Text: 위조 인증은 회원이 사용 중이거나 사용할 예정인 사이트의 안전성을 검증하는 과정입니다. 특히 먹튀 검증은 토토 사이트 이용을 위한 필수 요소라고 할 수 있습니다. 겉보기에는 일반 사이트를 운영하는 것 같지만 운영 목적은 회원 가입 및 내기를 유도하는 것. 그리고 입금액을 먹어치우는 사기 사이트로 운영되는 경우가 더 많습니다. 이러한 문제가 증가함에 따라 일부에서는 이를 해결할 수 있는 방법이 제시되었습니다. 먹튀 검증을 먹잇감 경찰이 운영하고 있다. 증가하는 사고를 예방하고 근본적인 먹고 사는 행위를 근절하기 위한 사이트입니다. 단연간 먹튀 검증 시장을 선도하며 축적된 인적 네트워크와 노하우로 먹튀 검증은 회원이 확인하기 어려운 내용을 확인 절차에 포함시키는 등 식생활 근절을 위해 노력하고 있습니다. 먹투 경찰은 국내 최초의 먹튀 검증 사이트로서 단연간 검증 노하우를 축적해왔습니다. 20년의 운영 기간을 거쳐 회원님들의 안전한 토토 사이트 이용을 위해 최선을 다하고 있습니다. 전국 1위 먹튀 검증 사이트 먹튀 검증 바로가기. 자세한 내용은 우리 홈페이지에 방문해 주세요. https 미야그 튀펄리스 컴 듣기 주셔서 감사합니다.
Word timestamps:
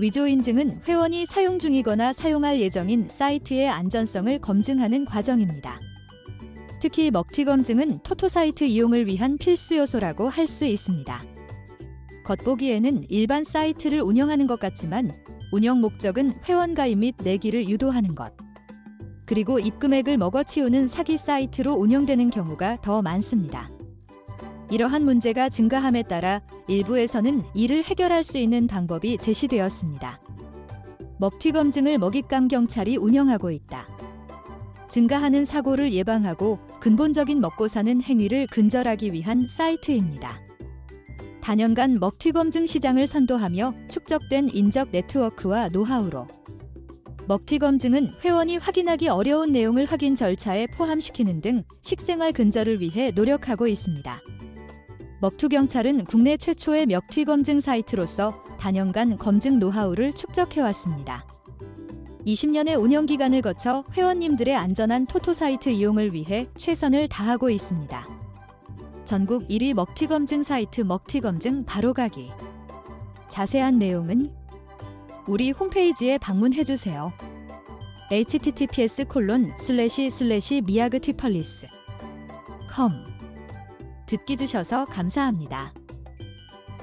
위조 0.00 0.28
인증은 0.28 0.82
회원이 0.86 1.26
사용 1.26 1.58
중이거나 1.58 2.12
사용할 2.12 2.60
예정인 2.60 3.08
사이트의 3.08 3.68
안전성을 3.68 4.38
검증하는 4.38 5.04
과정입니다. 5.04 5.80
특히 6.80 7.10
먹튀 7.10 7.44
검증은 7.44 8.00
토토 8.04 8.28
사이트 8.28 8.62
이용을 8.62 9.08
위한 9.08 9.36
필수 9.38 9.76
요소라고 9.76 10.28
할 10.28 10.46
수 10.46 10.66
있습니다. 10.66 11.20
겉보기에는 12.24 13.06
일반 13.08 13.42
사이트를 13.42 14.00
운영하는 14.00 14.46
것 14.46 14.60
같지만 14.60 15.16
운영 15.50 15.80
목적은 15.80 16.34
회원 16.44 16.74
가입 16.74 16.98
및 16.98 17.16
내기를 17.24 17.68
유도하는 17.68 18.14
것. 18.14 18.32
그리고 19.26 19.58
입금액을 19.58 20.16
먹어치우는 20.16 20.86
사기 20.86 21.18
사이트로 21.18 21.74
운영되는 21.74 22.30
경우가 22.30 22.82
더 22.82 23.02
많습니다. 23.02 23.68
이러한 24.70 25.04
문제가 25.04 25.48
증가함에 25.48 26.02
따라 26.02 26.42
일부에서는 26.66 27.44
이를 27.54 27.82
해결할 27.84 28.22
수 28.22 28.36
있는 28.36 28.66
방법이 28.66 29.16
제시되었습니다. 29.16 30.20
먹튀 31.18 31.52
검증을 31.52 31.98
먹잇감 31.98 32.48
경찰이 32.48 32.96
운영하고 32.96 33.50
있다. 33.50 33.88
증가하는 34.88 35.44
사고를 35.44 35.92
예방하고 35.92 36.58
근본적인 36.80 37.40
먹고 37.40 37.66
사는 37.66 38.00
행위를 38.02 38.46
근절하기 38.46 39.12
위한 39.12 39.46
사이트입니다. 39.48 40.40
단연간 41.40 41.98
먹튀 41.98 42.32
검증 42.32 42.66
시장을 42.66 43.06
선도하며 43.06 43.74
축적된 43.88 44.50
인적 44.52 44.88
네트워크와 44.92 45.68
노하우로 45.70 46.28
먹튀 47.26 47.58
검증은 47.58 48.12
회원이 48.22 48.58
확인하기 48.58 49.08
어려운 49.08 49.52
내용을 49.52 49.86
확인 49.86 50.14
절차에 50.14 50.66
포함시키는 50.68 51.40
등 51.40 51.62
식생활 51.80 52.32
근절을 52.32 52.80
위해 52.80 53.12
노력하고 53.14 53.66
있습니다. 53.66 54.20
먹투 55.20 55.48
경찰은 55.48 56.04
국내 56.04 56.36
최초의 56.36 56.86
먹튀 56.86 57.24
검증 57.24 57.60
사이트로서 57.60 58.40
단연간 58.58 59.16
검증 59.16 59.58
노하우를 59.58 60.12
축적해왔습니다. 60.12 61.26
20년의 62.24 62.80
운영 62.80 63.04
기간을 63.04 63.42
거쳐 63.42 63.84
회원님들의 63.94 64.54
안전한 64.54 65.06
토토 65.06 65.32
사이트 65.32 65.70
이용을 65.70 66.12
위해 66.12 66.46
최선을 66.56 67.08
다하고 67.08 67.50
있습니다. 67.50 68.08
전국 69.04 69.48
1위 69.48 69.74
먹튀 69.74 70.06
검증 70.06 70.44
사이트 70.44 70.82
먹튀 70.82 71.20
검증 71.20 71.64
바로가기. 71.64 72.30
자세한 73.28 73.78
내용은 73.78 74.30
우리 75.26 75.50
홈페이지에 75.50 76.18
방문해 76.18 76.62
주세요. 76.62 77.12
https 78.12 79.04
미야그 80.64 81.00
튀펄리스 81.00 81.66
컴 82.70 83.04
듣기 84.08 84.38
주셔서 84.38 84.86
감사합니다. 84.86 85.72